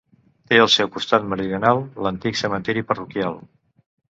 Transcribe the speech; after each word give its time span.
Té 0.53 0.57
al 0.61 0.69
seu 0.75 0.89
costat 0.95 1.27
meridional 1.33 1.83
l'antic 2.07 2.41
cementiri 2.43 2.87
parroquial. 2.93 3.39